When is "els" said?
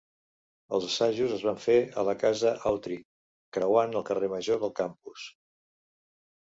0.77-0.87